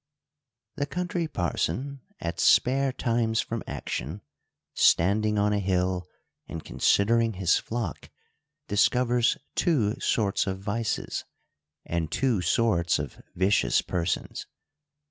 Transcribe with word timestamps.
The 0.77 0.87
Country 0.87 1.27
Parson, 1.27 2.01
at 2.19 2.39
spare 2.39 2.91
times 2.91 3.39
from 3.39 3.61
action, 3.67 4.23
standing 4.73 5.37
on 5.37 5.53
a 5.53 5.59
hill 5.59 6.07
and 6.47 6.65
considering 6.65 7.33
his 7.33 7.59
flock, 7.59 8.09
discovers 8.67 9.37
two 9.53 9.99
sorts 9.99 10.47
of 10.47 10.57
vices, 10.59 11.23
and 11.85 12.11
two 12.11 12.41
sorts 12.41 12.97
of 12.97 13.21
vicious 13.35 13.83
persons. 13.83 14.47